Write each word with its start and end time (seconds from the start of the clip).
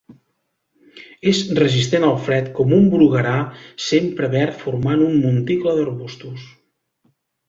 És 1.31 1.41
resistent 1.59 2.05
al 2.07 2.15
fred 2.29 2.47
com 2.59 2.73
un 2.77 2.87
bruguerar 2.93 3.33
sempre 3.89 4.31
verd 4.37 4.57
formant 4.63 5.05
un 5.09 5.19
monticle 5.27 5.75
d'arbustos. 5.81 6.47